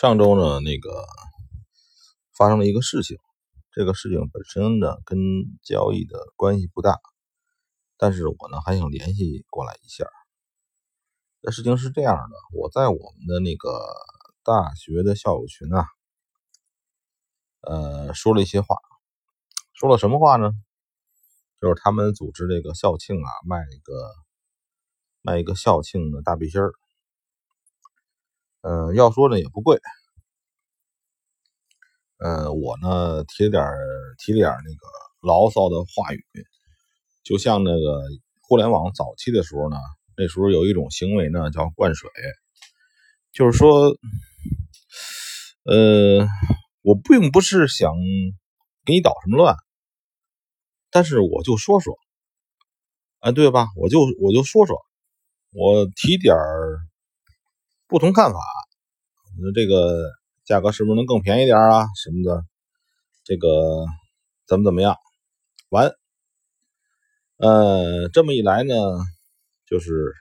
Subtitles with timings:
[0.00, 1.04] 上周呢，那个
[2.36, 3.18] 发生了一个事情，
[3.72, 5.18] 这个事情本身呢跟
[5.64, 7.00] 交易的关系不大，
[7.96, 10.06] 但是我呢还想联系过来一下。
[11.42, 13.68] 这事情是这样的，我在我们的那个
[14.44, 15.84] 大学的校友群啊，
[17.62, 18.76] 呃，说了一些话，
[19.74, 20.52] 说了什么话呢？
[21.60, 24.14] 就是他们组织这个校庆啊，卖一个
[25.22, 26.72] 卖一个校庆的大背心儿。
[28.68, 29.80] 嗯，要说呢也不贵。
[32.18, 33.64] 呃，我呢提点
[34.18, 34.86] 提点那个
[35.22, 36.22] 牢骚的话语，
[37.24, 38.02] 就像那个
[38.42, 39.78] 互联网早期的时候呢，
[40.18, 42.10] 那时候有一种行为呢叫灌水，
[43.32, 43.96] 就是说，
[45.64, 46.26] 呃，
[46.82, 47.90] 我并不是想
[48.84, 49.56] 给你捣什么乱，
[50.90, 51.96] 但是我就说说，
[53.20, 53.68] 哎，对吧？
[53.76, 54.76] 我就我就说说，
[55.54, 56.36] 我提点。
[57.88, 58.38] 不同看法，
[59.40, 60.10] 那这个
[60.44, 61.86] 价格是不是能更便宜点啊？
[61.96, 62.44] 什么的，
[63.24, 63.48] 这个
[64.46, 64.94] 怎么怎么样？
[65.70, 65.90] 完，
[67.38, 68.74] 呃，这么一来呢，
[69.64, 70.12] 就是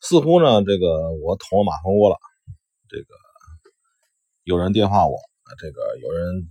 [0.00, 2.16] 似乎呢，这个我捅了马蜂窝了。
[2.88, 3.06] 这个
[4.44, 5.18] 有人电话我，
[5.58, 6.48] 这个有人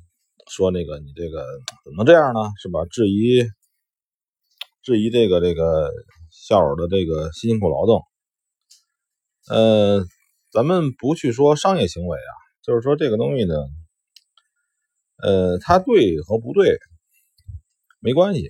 [0.49, 1.45] 说那个你这个
[1.85, 2.51] 怎么能这样呢？
[2.61, 2.83] 是吧？
[2.91, 3.45] 质疑
[4.83, 5.89] 质疑这个这个
[6.29, 8.03] 校友的这个辛苦劳动。
[9.51, 10.05] 呃，
[10.49, 13.53] 咱们不去说商业行为啊，就是说这个东西呢，
[15.17, 16.79] 呃，它对和不对
[17.99, 18.49] 没关系。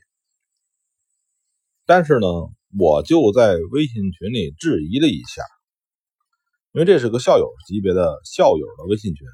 [1.87, 2.27] 但是呢，
[2.77, 5.41] 我就在微信群里质疑了一下，
[6.71, 9.25] 因为这是个校友级别的校友的微信群，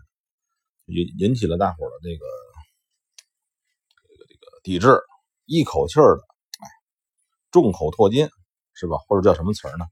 [0.86, 2.26] 引引起了大伙的这个
[4.08, 5.02] 这个这个抵制，
[5.44, 6.22] 一口气儿的，
[6.62, 6.68] 哎，
[7.52, 8.30] 众口唾金，
[8.73, 8.95] 是吧？
[9.10, 9.86] 或者叫什么词儿呢？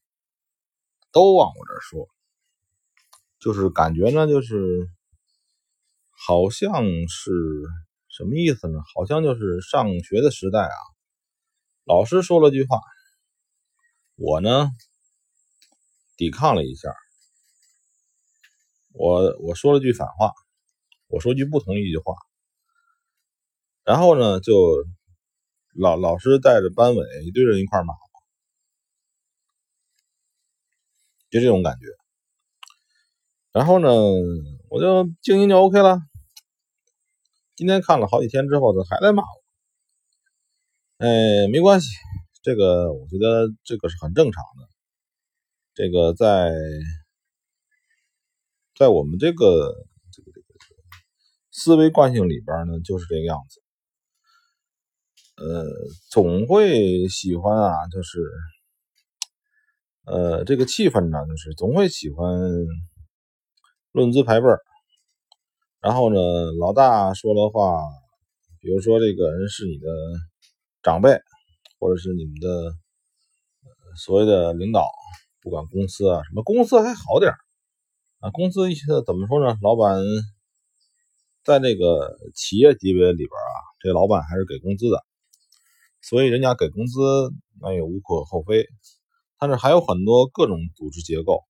[1.15, 2.09] 都往我这说，
[3.39, 4.89] 就是感觉呢，就是
[6.11, 7.31] 好像是
[8.09, 8.79] 什么意思呢？
[8.93, 10.75] 好像就是上学的时代啊，
[11.85, 12.81] 老师说了句话，
[14.17, 14.69] 我呢
[16.17, 16.93] 抵抗了一下，
[18.91, 20.33] 我我说了句反话，
[21.07, 22.13] 我说句不同意一句话，
[23.85, 24.53] 然后呢就
[25.79, 27.93] 老老师带着班委一堆人一块骂。
[31.35, 31.87] 就这种感觉，
[33.51, 33.89] 然后呢，
[34.69, 35.99] 我就静音就 OK 了。
[37.57, 39.43] 今天看了好几天之后，他还在骂我。
[41.05, 41.87] 哎，没关系，
[42.41, 44.69] 这个我觉得这个是很正常的。
[45.73, 46.53] 这个在
[48.73, 49.73] 在我们这个
[50.13, 50.47] 这个这个
[51.51, 53.61] 思维惯性里边呢，就是这个样子。
[55.35, 55.65] 呃，
[56.09, 58.21] 总会喜欢啊，就是。
[60.05, 62.39] 呃，这个气氛呢，就是总会喜欢
[63.91, 64.59] 论资排辈儿。
[65.81, 66.19] 然后呢，
[66.59, 67.83] 老大说了话，
[68.59, 69.87] 比如说这个人是你的
[70.83, 71.17] 长辈，
[71.79, 72.73] 或者是你们的
[73.97, 74.87] 所谓的领导，
[75.41, 77.31] 不管公司啊什么，公司还好点
[78.19, 78.29] 啊。
[78.31, 79.57] 公司一些怎么说呢？
[79.61, 79.99] 老板
[81.43, 85.03] 在这个企业级别里边啊，这老板还是给工资的，
[86.01, 86.99] 所以人家给工资
[87.59, 88.67] 那也无可厚非。
[89.37, 91.43] 但是还有很多各种组织结构，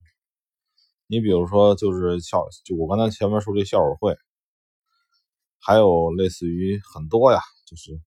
[1.07, 4.17] 你比如说就是校，就我刚才前面说这校友会，
[5.59, 8.01] 还有类似于很多呀，就是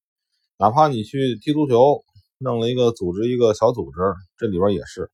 [0.58, 2.04] 哪怕你去踢足球，
[2.38, 3.98] 弄了一个组织一个小组织，
[4.36, 5.12] 这里边也是。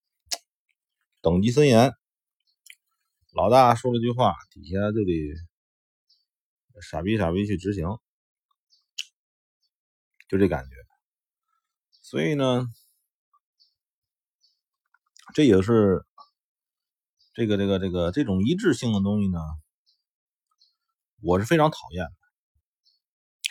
[1.21, 1.93] 等级森严，
[3.35, 5.35] 老大说了句话，底下就得
[6.81, 7.85] 傻逼傻逼去执行，
[10.29, 10.71] 就这感觉，
[12.01, 12.67] 所以呢。
[15.33, 16.05] 这也是
[17.33, 19.39] 这个这个这个这种一致性的东西呢，
[21.23, 22.13] 我是非常讨厌的。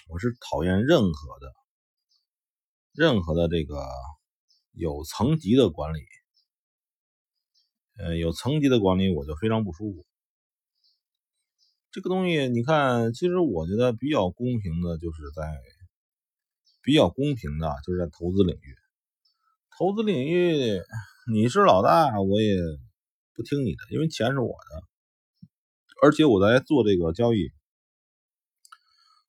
[0.09, 1.53] 我是讨厌任何的
[2.91, 3.83] 任何的这个
[4.73, 6.01] 有层级的管理，
[7.97, 10.05] 呃，有层级的管理我就非常不舒服。
[11.89, 15.43] 这个东西你看，其实我觉得比较公平的，就是在
[16.81, 18.75] 比较公平的，就是在投资领域，
[19.79, 20.79] 投资领域。
[21.31, 22.55] 你是老大，我也
[23.33, 24.83] 不听你的，因为钱是我的，
[26.03, 27.51] 而且我在做这个交易，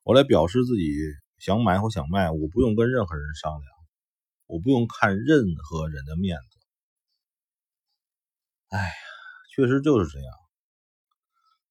[0.02, 0.92] 我来表示自己
[1.38, 3.62] 想买或想卖，我不用跟任何人商量，
[4.46, 6.58] 我不用看任何人的面子。
[8.68, 8.94] 哎呀，
[9.54, 10.34] 确实就是这样。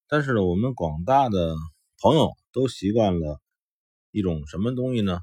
[0.07, 1.55] 但是呢，我们广大的
[2.01, 3.39] 朋友都习惯了
[4.09, 5.19] 一种什么东西呢？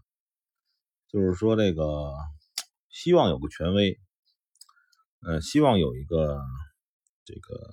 [1.08, 2.12] 就是说，这个
[2.91, 3.99] 希望有个权威。
[5.23, 6.41] 呃，希望有一个
[7.25, 7.71] 这个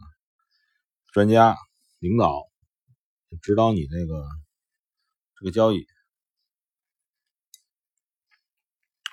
[1.14, 1.56] 专家
[2.00, 2.44] 领导
[3.42, 4.26] 指导你这个
[5.40, 5.88] 这个交易。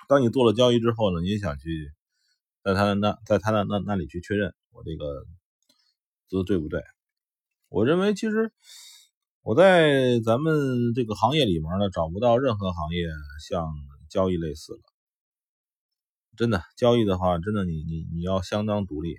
[0.09, 1.91] 当你做了交易之后呢，你也想去
[2.61, 5.25] 在他那在他那那那里去确认我这个
[6.27, 6.83] 做的对不对？
[7.69, 8.53] 我认为其实
[9.41, 13.07] 我在咱们这个行业里面呢，找不到任何行业
[13.47, 13.73] 像
[14.09, 14.94] 交易类似的。
[16.37, 19.15] 真的交易的话，真的你你你要相当独立，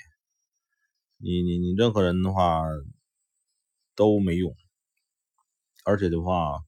[1.17, 2.63] 你你你任何人的话
[3.95, 4.55] 都没用，
[5.85, 6.61] 而且的话，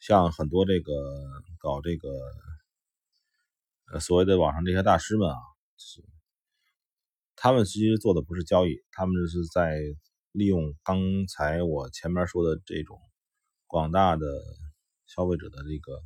[0.00, 0.92] 像很多这个
[1.58, 2.08] 搞这个
[3.92, 5.36] 呃所谓的网上这些大师们啊，
[7.36, 9.78] 他们其实做的不是交易，他们是在
[10.32, 10.98] 利用刚
[11.28, 12.98] 才我前面说的这种
[13.66, 14.26] 广大的
[15.06, 16.02] 消费者的这个，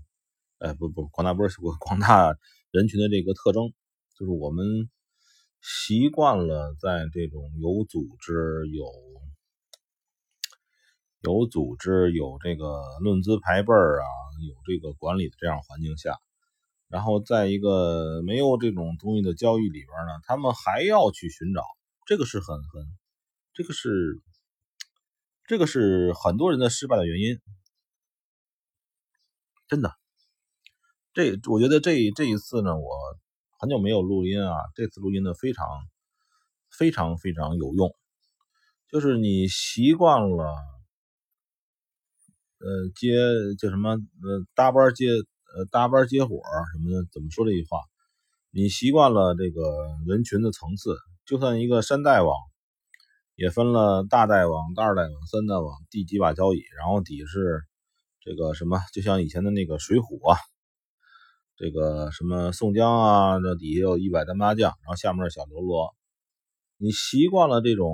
[0.58, 2.36] 哎不不广大不是广大。
[2.70, 3.72] 人群的这个特征，
[4.18, 4.90] 就是我们
[5.62, 8.84] 习惯了在这种有组织、有
[11.20, 14.06] 有组织、有这个论资排辈儿啊、
[14.46, 16.14] 有这个管理的这样环境下，
[16.88, 21.62] 然后在一个没有这种东西的交易里边呢，他们还要去寻找，
[22.06, 22.86] 这个是很很，
[23.54, 24.20] 这个是
[25.44, 27.40] 这个是很多人的失败的原因，
[29.66, 29.94] 真的。
[31.18, 32.88] 这我觉得这这一次呢，我
[33.58, 35.66] 很久没有录音啊，这次录音呢非常
[36.70, 37.92] 非常非常有用。
[38.88, 40.44] 就是你习惯了，
[42.60, 43.16] 呃，接
[43.58, 46.40] 叫什么呃搭班接呃搭班接火
[46.72, 47.80] 什么的，怎么说这句话？
[48.52, 49.60] 你习惯了这个
[50.06, 50.94] 人群的层次，
[51.26, 52.32] 就算一个山大王，
[53.34, 57.64] 也分了大大王、二大王、三大王，第几把交椅，然后底是
[58.20, 60.38] 这个什么，就像以前的那个水浒啊。
[61.58, 65.92] 这个什么宋江啊，这底下有一百单八将，然后下面小喽啰。
[66.76, 67.92] 你习惯了这种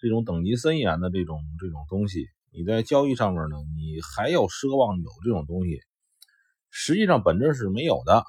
[0.00, 5.80] 这种等级森严的这种这种东西，你在交易上面呢，你还要奢望有这种东西，
[6.68, 8.24] 实际上本质是没有的。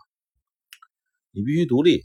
[1.32, 2.04] 你必须独立，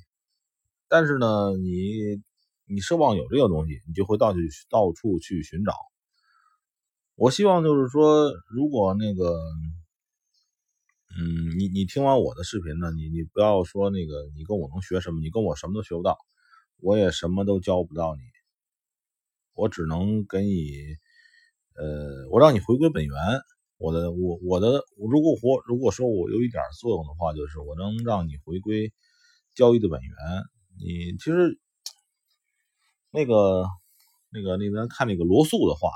[0.89, 2.23] 但是呢，你
[2.67, 4.39] 你奢望有这个东西，你就会到处
[4.71, 5.75] 到处去寻找。
[7.17, 9.39] 我希望就是说，如果那个。
[11.17, 16.19] 嗯，你你听完我的视频呢，你你不要说那个你跟我能学什么，你跟我什么都学不到，
[16.81, 18.23] 我也什么都教不到你，
[19.55, 20.73] 我只能给你，
[21.77, 23.15] 呃，我让你回归本源。
[23.77, 28.93] 我的我我的如果我如果说我有一点作用的话，就是我能让你回归
[29.55, 30.11] 交易的本源。
[30.79, 31.59] 你其实
[33.11, 33.67] 那个
[34.31, 35.91] 那个那咱看那个罗素的话，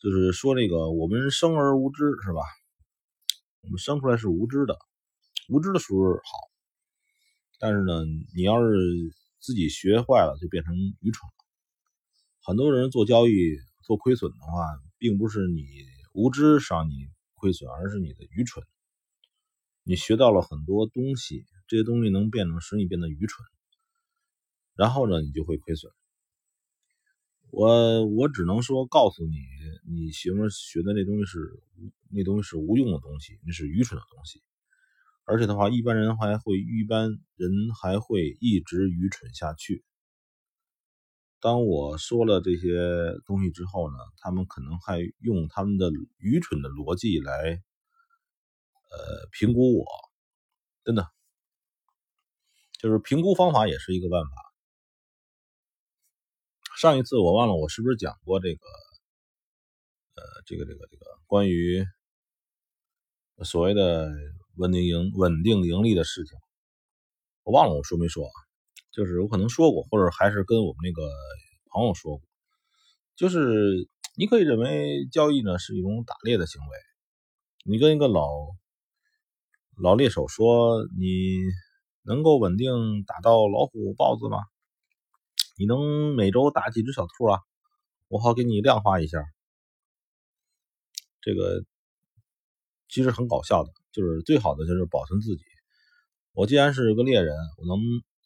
[0.00, 2.42] 就是说那个我们生而无知，是吧？
[3.62, 4.78] 我们生出来是无知的，
[5.48, 6.22] 无知的时候好，
[7.58, 8.76] 但是呢，你要是
[9.40, 11.34] 自己学坏了，就变成愚蠢了。
[12.40, 13.32] 很多人做交易
[13.82, 15.64] 做亏损的话，并不是你
[16.12, 18.64] 无知让你亏损，而是你的愚蠢。
[19.82, 23.44] 你学到了很多东西，这些东西能变成使你变得愚蠢，
[24.74, 25.92] 然后呢，你就会亏损。
[27.50, 29.36] 我我只能说告诉你，
[29.88, 31.38] 你学么学的那东西是
[32.10, 34.42] 那东西是无用的东西，那是愚蠢的东西。
[35.24, 39.84] 而且的话，一般人还会一般人还会一直愚蠢下去。
[41.40, 47.62] 当我说了这些东西之后呢，他们可能还用他们的愚蠢的逻辑来
[48.90, 49.86] 呃评估我，
[50.84, 51.06] 真的，
[52.80, 54.47] 就是评估方法也是一个办法。
[56.80, 58.60] 上一次我忘了我是不是讲过这个，
[60.14, 61.84] 呃，这个这个这个关于
[63.42, 64.08] 所谓的
[64.54, 66.38] 稳定盈稳定盈利的事情，
[67.42, 68.30] 我忘了我说没说啊？
[68.92, 71.02] 就是我可能说过，或者还是跟我们那个
[71.72, 72.22] 朋友说过，
[73.16, 76.78] 就是你可以认为交易呢是一种打猎的行为，
[77.64, 78.30] 你跟一个老
[79.82, 81.40] 老猎手说，你
[82.02, 84.38] 能够稳定打到老虎、豹子吗？
[85.58, 87.40] 你能每周打几只小兔啊？
[88.06, 89.18] 我好给你量化一下。
[91.20, 91.64] 这个
[92.88, 95.42] 其实很搞笑的，就是最好的就是保存自己。
[96.32, 97.76] 我既然是个猎人，我能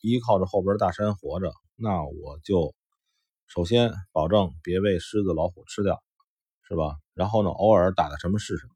[0.02, 2.74] 依靠着后边大山活着，那我就
[3.46, 6.02] 首先保证别被狮子、老虎吃掉，
[6.68, 6.98] 是吧？
[7.14, 8.74] 然后呢，偶尔打的什么是什么，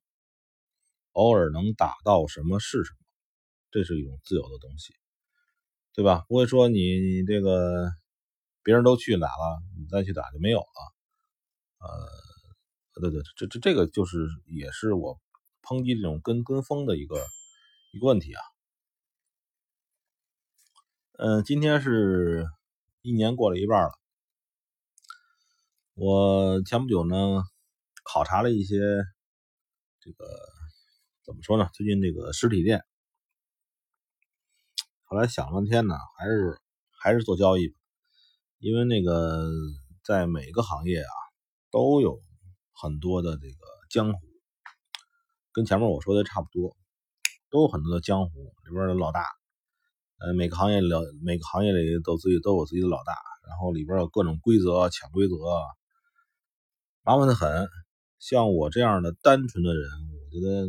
[1.13, 2.99] 偶尔能打到什么是什么，
[3.71, 4.95] 这是一种自由的东西，
[5.93, 6.25] 对吧？
[6.27, 7.93] 不会说你你这个。
[8.67, 10.67] 别人都去打了，你再去打就没有了。
[11.79, 15.21] 呃，对对，这这这个就是也是我
[15.63, 17.25] 抨击这种跟跟风的一个
[17.93, 18.43] 一个问题啊。
[21.13, 22.45] 嗯，今天是
[23.03, 23.93] 一年过了一半了。
[25.95, 27.45] 我前不久呢，
[28.03, 28.81] 考察了一些
[30.01, 30.27] 这个
[31.25, 31.71] 怎么说呢？
[31.73, 32.85] 最近这个实体店，
[35.05, 36.61] 后来想了半天呢，还是
[37.01, 37.73] 还是做交易，
[38.67, 39.49] 因为那个
[40.03, 41.15] 在每个行业啊，
[41.71, 42.21] 都有
[42.73, 43.57] 很多的这个
[43.89, 44.19] 江湖，
[45.53, 46.77] 跟前面我说的差不多，
[47.49, 48.33] 都有很多的江湖
[48.65, 49.25] 里边的老大，
[50.19, 50.89] 呃，每个行业里
[51.23, 53.13] 每个行业里都自己都有自己的老大，
[53.49, 55.37] 然后里边有各种规则、潜规则。
[57.05, 57.69] 麻烦的很，
[58.19, 60.67] 像我这样的单纯的人，我觉得，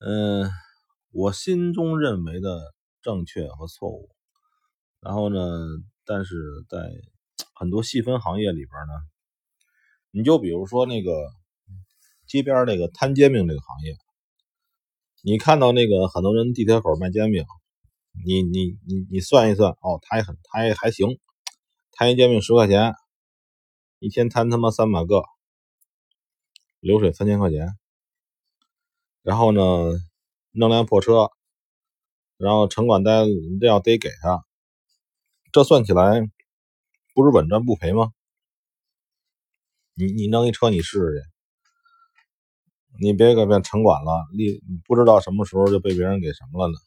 [0.00, 0.50] 嗯，
[1.12, 4.10] 我心中认为的正确和错误，
[4.98, 5.38] 然后呢，
[6.12, 6.34] 但是
[6.68, 6.76] 在
[7.54, 8.94] 很多细分行业里边呢，
[10.10, 11.30] 你就比如说那个
[12.26, 13.94] 街边那个摊煎饼这个行业，
[15.22, 17.44] 你看到那个很多人地铁口卖煎饼，
[18.26, 21.20] 你你你你算一算，哦，他也很他也还行，
[21.92, 22.92] 摊一煎饼十块钱。
[24.00, 25.22] 一天摊他妈三百个，
[26.80, 27.76] 流水三千块钱，
[29.22, 29.60] 然后呢，
[30.50, 31.30] 弄辆破车，
[32.36, 33.26] 然后城管单
[33.60, 34.44] 这要得给他，
[35.52, 36.20] 这算起来
[37.14, 38.12] 不是稳赚不赔吗？
[39.94, 41.22] 你你弄一车你试试去，
[43.02, 46.78] 你别给变城管了，你不知道什么时候就被别人给什么了呢？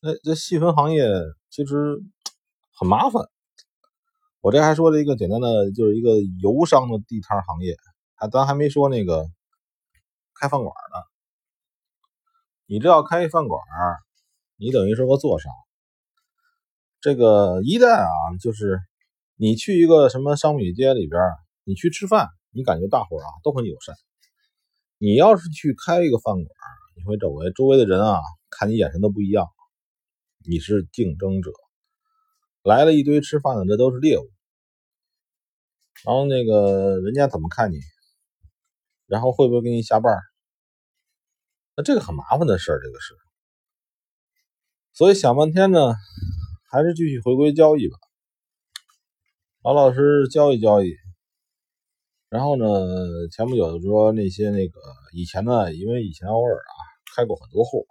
[0.00, 1.06] 那这细分行业
[1.48, 2.02] 其实
[2.72, 3.28] 很麻烦。
[4.40, 7.76] 我这还说了一个简单的，就是一个游商的地摊行业，
[8.14, 9.28] 还咱还没说那个
[10.34, 11.04] 开饭馆的。
[12.66, 13.60] 你这要开一饭馆，
[14.56, 15.52] 你等于是个做商。
[17.06, 18.80] 这个一旦啊，就是
[19.36, 21.22] 你去一个什么商品街里边，
[21.62, 23.94] 你去吃饭，你感觉大伙啊都很友善。
[24.98, 26.48] 你要是去开一个饭馆，
[26.96, 28.18] 你会周围周围的人啊
[28.50, 29.46] 看你眼神都不一样，
[30.48, 31.52] 你是竞争者。
[32.64, 34.28] 来了一堆吃饭的，这都是猎物。
[36.04, 37.78] 然后那个人家怎么看你？
[39.06, 40.18] 然后会不会给你下绊？
[41.76, 43.14] 那这个很麻烦的事儿，这个是。
[44.92, 45.94] 所以想半天呢，
[46.76, 47.96] 还是继续回归交易吧，
[49.62, 50.92] 老老实实交易交易。
[52.28, 52.66] 然后呢，
[53.32, 54.78] 前不久说那些那个
[55.14, 56.74] 以前呢，因为以前偶尔啊
[57.14, 57.86] 开过很多户，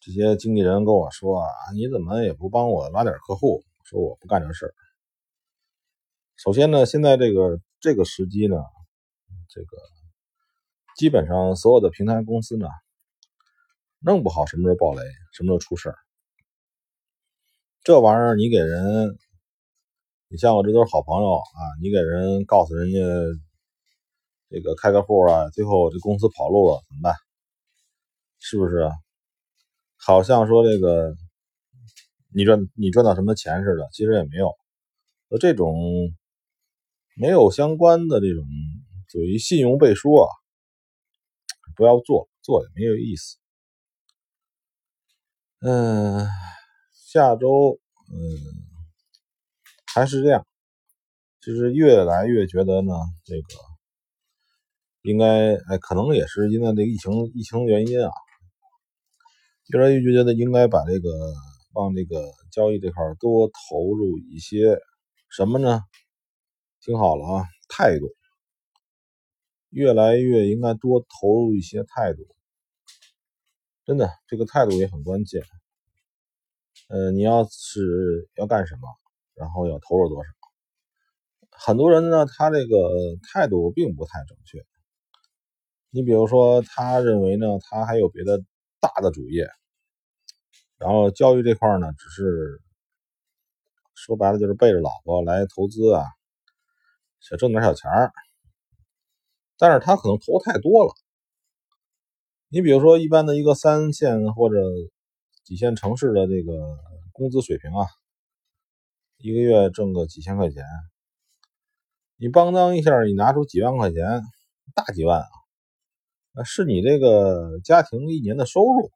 [0.00, 3.62] 这些经纪人跟我说啊，你怎么也不帮我拉点客户？
[3.84, 4.74] 说我不干这事儿。
[6.34, 8.56] 首先呢，现在这个这个时机呢，
[9.48, 9.76] 这个
[10.96, 12.66] 基本上所有的平台公司呢，
[14.00, 15.96] 弄不好什么时候爆雷，什么时候出事儿。
[17.86, 19.16] 这玩意儿你给人，
[20.26, 22.98] 你像我这都是好朋友啊，你给人告诉人家
[24.50, 27.14] 这个开个户啊，最后这公司跑路了怎么办？
[28.40, 28.90] 是不是？
[29.96, 31.14] 好像说这个
[32.34, 34.50] 你赚你赚到什么钱似的，其实也没有。
[35.28, 35.76] 和这种。
[37.18, 38.44] 没有相关的这种
[39.08, 40.28] 属于信用背书啊，
[41.74, 43.38] 不要做，做也没有意思。
[45.60, 46.26] 嗯，
[47.16, 47.80] 下周
[48.12, 48.20] 嗯
[49.94, 50.46] 还是这样，
[51.40, 52.92] 就是越来越觉得呢，
[53.24, 53.48] 这个
[55.00, 58.12] 应该哎，可能也是因为这个疫情疫情原因啊，
[59.68, 61.08] 越来越觉得应该把这个
[61.72, 64.78] 往这个交易这块多投入一些
[65.30, 65.80] 什么呢？
[66.82, 68.14] 听好了啊，态度
[69.70, 72.26] 越来越应该多投入一些态度，
[73.86, 75.42] 真的，这个态度也很关键。
[76.88, 78.88] 呃，你要是要干什么，
[79.34, 80.30] 然后要投入多少？
[81.50, 82.76] 很多人呢，他这个
[83.32, 84.64] 态度并不太正确。
[85.90, 88.38] 你比如说，他认为呢，他还有别的
[88.80, 89.48] 大的主业，
[90.78, 92.60] 然后教育这块呢，只是
[93.94, 96.04] 说白了就是背着老婆来投资啊。
[97.18, 98.12] 想挣点小钱儿，
[99.58, 100.92] 但是他可能投太多了。
[102.48, 104.56] 你比如说，一般的一个三线或者
[105.46, 106.76] 几线城市的这个
[107.12, 107.86] 工资水平啊，
[109.16, 110.64] 一个月挣个几千块钱，
[112.16, 114.04] 你邦当一下，你拿出几万块钱，
[114.74, 115.28] 大几万啊，
[116.32, 118.90] 那是你这个家庭一年的收入，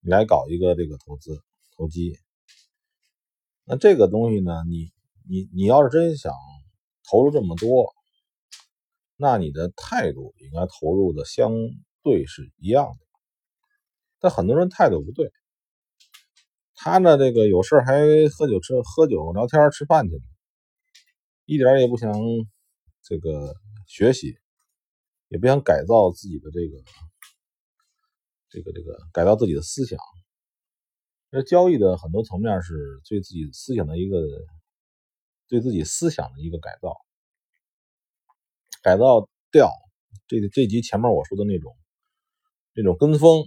[0.00, 1.42] 你来搞一个这个投资
[1.76, 2.16] 投机。
[3.64, 4.92] 那这个东西呢，你
[5.28, 6.32] 你你要是真想。
[7.08, 7.94] 投入这么多，
[9.14, 11.52] 那你的态度应该投入的相
[12.02, 13.05] 对是一样的。
[14.18, 15.30] 但很多人态度不对，
[16.74, 20.16] 他呢这个有事还喝酒吃喝酒聊天吃饭去，
[21.44, 22.12] 一点也不想
[23.02, 23.54] 这个
[23.86, 24.36] 学习，
[25.28, 26.82] 也不想改造自己的这个
[28.48, 29.98] 这个这个改造自己的思想。
[31.30, 34.18] 这交易的很多层面是对自己思想的一个
[35.48, 36.96] 对自己思想的一个改造，
[38.82, 39.70] 改造掉
[40.26, 41.76] 这这集前面我说的那种
[42.74, 43.44] 那种跟风，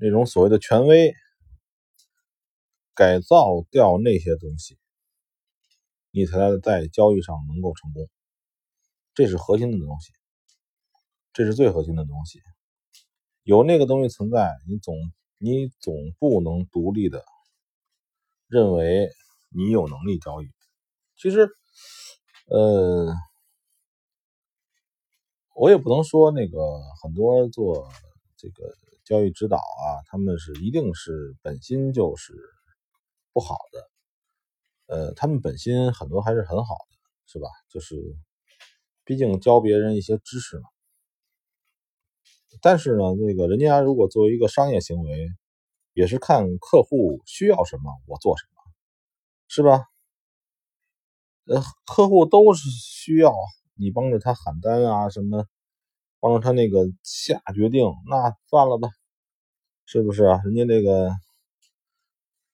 [0.00, 1.12] 那种所谓的权威，
[2.94, 4.78] 改造掉那些东西，
[6.12, 8.08] 你才在交易上能够成功。
[9.12, 10.12] 这是核心的东西，
[11.32, 12.40] 这是最核心的东西。
[13.42, 14.94] 有那个东西存在，你总
[15.38, 17.24] 你总不能独立的
[18.46, 19.10] 认为
[19.48, 20.46] 你有能力交易。
[21.16, 21.48] 其实，
[22.46, 23.12] 呃，
[25.56, 26.60] 我也不能说那个
[27.02, 27.90] 很多做
[28.36, 28.72] 这个
[29.08, 32.34] 交易指导啊，他们是一定是本心就是
[33.32, 33.90] 不好的。
[34.94, 36.96] 呃，他们本心很多还是很好的，
[37.26, 37.48] 是吧？
[37.68, 37.96] 就是。
[39.04, 40.68] 毕竟教别人一些知识嘛，
[42.60, 45.30] 但是呢，那个人家如果作为一个商业行为，
[45.94, 48.60] 也是看客户需要什么，我做什么，
[49.48, 49.86] 是吧？
[51.46, 53.34] 呃，客户都是需要
[53.76, 55.46] 你帮着他喊单啊，什么
[56.20, 58.90] 帮着他那个下决定，那算了吧，
[59.90, 60.42] 是不是啊？
[60.44, 61.10] 人家这个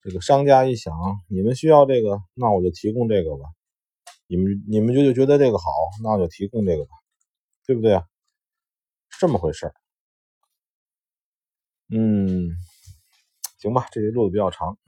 [0.03, 0.95] 这个商家一想，
[1.27, 3.47] 你们需要这个，那我就提供这个吧。
[4.29, 5.65] 你们你们就就觉得这个好，
[6.05, 6.93] 那我就提供这个吧，
[7.67, 8.05] 对不对啊？
[9.19, 9.75] 这么回事儿。
[11.89, 12.53] 嗯，
[13.59, 14.79] 行吧，这个录的比较长。